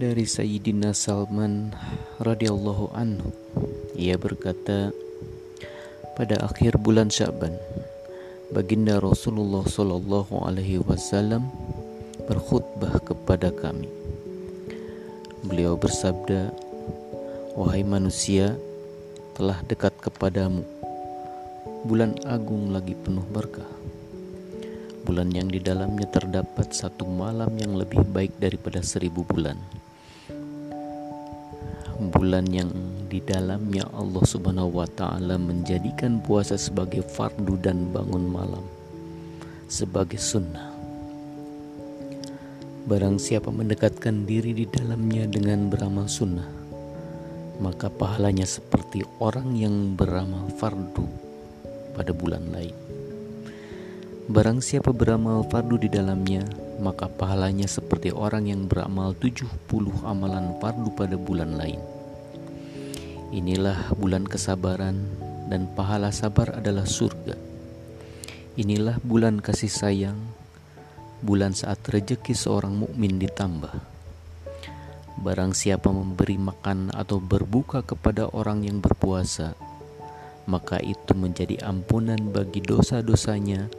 dari 0.00 0.24
Sayyidina 0.24 0.96
Salman 0.96 1.76
radhiyallahu 2.16 2.96
anhu. 2.96 3.28
Ia 3.92 4.16
berkata 4.16 4.88
pada 6.16 6.40
akhir 6.48 6.80
bulan 6.80 7.12
Syaban 7.12 7.52
baginda 8.52 9.00
Rasulullah 9.00 9.64
sallallahu 9.64 10.48
alaihi 10.48 10.80
wasallam 10.80 11.48
berkhutbah 12.24 13.04
kepada 13.04 13.52
kami. 13.52 13.88
Beliau 15.44 15.76
bersabda 15.76 16.52
wahai 17.52 17.84
manusia 17.84 18.56
telah 19.36 19.60
dekat 19.68 19.92
kepadamu. 20.00 20.64
Bulan 21.84 22.16
agung 22.24 22.72
lagi 22.72 22.96
penuh 22.96 23.26
berkah. 23.28 23.68
Bulan 25.02 25.34
yang 25.34 25.50
di 25.50 25.58
dalamnya 25.58 26.06
terdapat 26.08 26.70
satu 26.70 27.04
malam 27.04 27.50
yang 27.58 27.74
lebih 27.74 28.06
baik 28.06 28.38
daripada 28.38 28.78
seribu 28.86 29.26
bulan. 29.26 29.81
Bulan 32.00 32.48
yang 32.48 32.72
di 33.12 33.20
dalamnya 33.20 33.84
Allah 33.92 34.24
Subhanahu 34.24 34.80
wa 34.80 34.88
Ta'ala 34.88 35.36
menjadikan 35.36 36.24
puasa 36.24 36.56
sebagai 36.56 37.04
fardu 37.04 37.60
dan 37.60 37.92
bangun 37.92 38.24
malam 38.28 38.64
sebagai 39.72 40.20
sunnah. 40.20 40.68
Barang 42.84 43.16
siapa 43.16 43.48
mendekatkan 43.48 44.28
diri 44.28 44.52
di 44.52 44.68
dalamnya 44.68 45.24
dengan 45.24 45.72
beramal 45.72 46.04
sunnah, 46.12 46.44
maka 47.56 47.88
pahalanya 47.88 48.44
seperti 48.44 49.00
orang 49.16 49.56
yang 49.56 49.96
beramal 49.96 50.52
fardu 50.60 51.08
pada 51.96 52.12
bulan 52.12 52.44
lain. 52.52 52.76
Barang 54.28 54.60
siapa 54.60 54.92
beramal 54.92 55.40
fardu 55.48 55.80
di 55.80 55.88
dalamnya, 55.88 56.44
maka 56.82 57.06
pahalanya 57.06 57.70
seperti 57.70 58.10
orang 58.10 58.50
yang 58.50 58.66
beramal 58.66 59.14
70 59.14 59.46
amalan 60.02 60.58
fardu 60.58 60.90
pada 60.98 61.14
bulan 61.14 61.54
lain. 61.54 61.78
Inilah 63.30 63.94
bulan 63.94 64.26
kesabaran 64.26 64.98
dan 65.46 65.70
pahala 65.78 66.10
sabar 66.10 66.58
adalah 66.58 66.84
surga. 66.84 67.38
Inilah 68.58 68.98
bulan 69.06 69.38
kasih 69.38 69.70
sayang, 69.70 70.18
bulan 71.22 71.54
saat 71.54 71.80
rejeki 71.86 72.34
seorang 72.34 72.74
mukmin 72.74 73.22
ditambah. 73.22 73.72
Barang 75.22 75.54
siapa 75.54 75.88
memberi 75.88 76.34
makan 76.34 76.90
atau 76.90 77.22
berbuka 77.22 77.86
kepada 77.86 78.26
orang 78.34 78.66
yang 78.66 78.82
berpuasa, 78.82 79.54
maka 80.50 80.82
itu 80.82 81.14
menjadi 81.14 81.62
ampunan 81.62 82.18
bagi 82.34 82.58
dosa-dosanya 82.58 83.70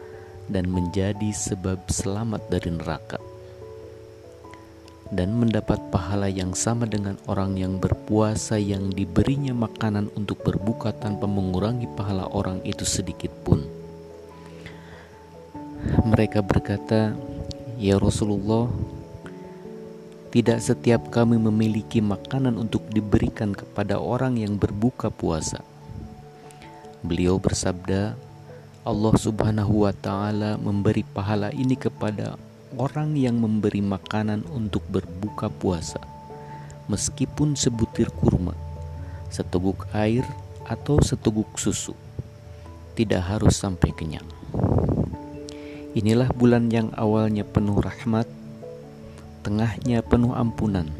dan 0.47 0.67
menjadi 0.67 1.31
sebab 1.31 1.87
selamat 1.87 2.47
dari 2.51 2.71
neraka 2.71 3.19
dan 5.13 5.37
mendapat 5.37 5.77
pahala 5.93 6.25
yang 6.25 6.57
sama 6.57 6.89
dengan 6.89 7.21
orang 7.29 7.53
yang 7.53 7.77
berpuasa 7.77 8.57
yang 8.57 8.89
diberinya 8.89 9.53
makanan 9.53 10.09
untuk 10.17 10.41
berbuka 10.41 10.89
tanpa 10.89 11.29
mengurangi 11.29 11.85
pahala 11.93 12.25
orang 12.33 12.65
itu 12.65 12.81
sedikit 12.81 13.29
pun. 13.45 13.61
Mereka 16.09 16.41
berkata, 16.41 17.13
"Ya 17.77 18.01
Rasulullah, 18.01 18.73
tidak 20.33 20.65
setiap 20.65 21.13
kami 21.13 21.37
memiliki 21.37 22.01
makanan 22.01 22.57
untuk 22.57 22.89
diberikan 22.89 23.53
kepada 23.53 24.01
orang 24.01 24.41
yang 24.41 24.57
berbuka 24.57 25.13
puasa." 25.13 25.61
Beliau 27.05 27.37
bersabda, 27.37 28.17
Allah 28.83 29.15
Subhanahu 29.15 29.87
wa 29.87 29.95
taala 29.95 30.59
memberi 30.59 31.07
pahala 31.07 31.55
ini 31.55 31.79
kepada 31.79 32.35
orang 32.75 33.15
yang 33.15 33.39
memberi 33.39 33.79
makanan 33.79 34.43
untuk 34.51 34.83
berbuka 34.91 35.47
puasa 35.47 36.03
meskipun 36.91 37.55
sebutir 37.55 38.11
kurma, 38.11 38.51
seteguk 39.31 39.87
air 39.95 40.27
atau 40.67 40.99
seteguk 40.99 41.47
susu. 41.55 41.95
Tidak 42.93 43.23
harus 43.23 43.55
sampai 43.55 43.95
kenyang. 43.95 44.27
Inilah 45.95 46.27
bulan 46.35 46.67
yang 46.67 46.91
awalnya 46.99 47.47
penuh 47.47 47.79
rahmat, 47.79 48.27
tengahnya 49.47 50.03
penuh 50.03 50.35
ampunan, 50.35 50.91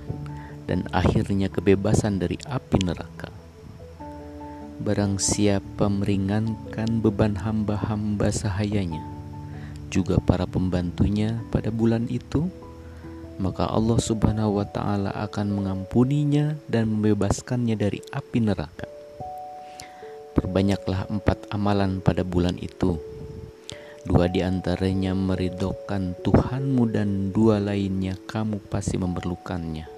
dan 0.72 0.88
akhirnya 0.96 1.52
kebebasan 1.52 2.18
dari 2.18 2.40
api 2.48 2.80
neraka. 2.80 3.43
Barang 4.82 5.22
siapa 5.22 5.86
meringankan 5.86 6.98
beban 6.98 7.38
hamba-hamba 7.38 8.34
sahayanya, 8.34 9.06
juga 9.94 10.18
para 10.18 10.50
pembantunya 10.50 11.38
pada 11.54 11.70
bulan 11.70 12.10
itu, 12.10 12.50
maka 13.38 13.70
Allah 13.70 14.02
Subhanahu 14.02 14.58
wa 14.58 14.66
Ta'ala 14.66 15.14
akan 15.30 15.48
mengampuninya 15.54 16.58
dan 16.66 16.90
membebaskannya 16.90 17.78
dari 17.78 18.02
api 18.10 18.40
neraka. 18.42 18.90
Perbanyaklah 20.34 21.06
empat 21.14 21.54
amalan 21.54 22.02
pada 22.02 22.26
bulan 22.26 22.58
itu. 22.58 22.98
Dua 24.04 24.26
di 24.26 24.42
antaranya 24.42 25.14
meridokkan 25.14 26.18
Tuhanmu 26.26 26.90
dan 26.90 27.30
dua 27.30 27.62
lainnya 27.62 28.18
kamu 28.26 28.58
pasti 28.68 28.98
memerlukannya. 28.98 29.93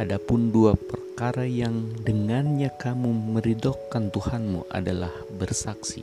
Adapun 0.00 0.48
dua 0.48 0.80
perkara 0.80 1.44
yang 1.44 1.92
dengannya 2.08 2.72
kamu 2.72 3.36
meridokkan 3.36 4.08
Tuhanmu 4.08 4.72
adalah 4.72 5.12
bersaksi 5.36 6.00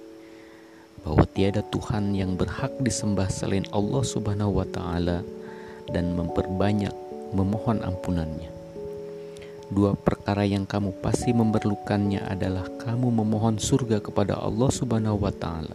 bahwa 1.02 1.25
tiada 1.25 1.66
Tuhan 1.66 2.13
yang 2.13 2.38
berhak 2.38 2.78
disembah 2.78 3.25
selain 3.25 3.66
Allah 3.74 4.06
Subhanahu 4.06 4.62
wa 4.62 4.69
taala 4.69 5.25
dan 5.90 6.13
memperbanyak 6.13 6.94
memohon 7.34 7.81
ampunannya. 7.81 8.53
Dua 9.74 9.97
perkara 9.97 10.46
yang 10.46 10.69
kamu 10.69 11.02
pasti 11.02 11.34
memerlukannya 11.34 12.22
adalah 12.22 12.69
kamu 12.78 13.09
memohon 13.09 13.57
surga 13.57 13.97
kepada 13.97 14.38
Allah 14.38 14.69
Subhanahu 14.69 15.25
wa 15.25 15.34
taala 15.34 15.74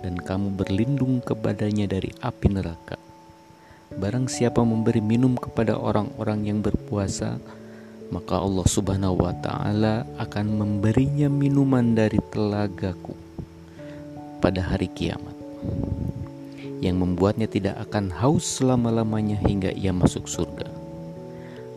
dan 0.00 0.16
kamu 0.16 0.56
berlindung 0.56 1.20
kepadanya 1.20 1.84
dari 1.84 2.08
api 2.24 2.48
neraka. 2.48 3.09
Barang 3.90 4.30
siapa 4.30 4.62
memberi 4.62 5.02
minum 5.02 5.34
kepada 5.34 5.74
orang-orang 5.74 6.46
yang 6.46 6.62
berpuasa, 6.62 7.42
maka 8.14 8.38
Allah 8.38 8.66
Subhanahu 8.66 9.18
wa 9.18 9.34
taala 9.42 10.06
akan 10.14 10.46
memberinya 10.46 11.26
minuman 11.26 11.98
dari 11.98 12.22
telagaku 12.30 13.18
pada 14.38 14.62
hari 14.62 14.86
kiamat 14.94 15.34
yang 16.80 17.02
membuatnya 17.02 17.50
tidak 17.50 17.76
akan 17.90 18.14
haus 18.14 18.62
selama-lamanya 18.62 19.36
hingga 19.42 19.74
ia 19.74 19.90
masuk 19.90 20.30
surga. 20.30 20.70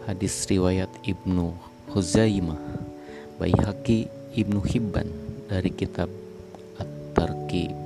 Hadis 0.05 0.45
riwayat 0.45 0.93
Ibnu 1.03 1.49
Huzaimah, 1.91 2.61
Baihaqi 3.41 4.07
Ibnu 4.37 4.61
Hibban 4.63 5.09
dari 5.51 5.73
kitab 5.73 6.07
At-Tarqib 6.79 7.82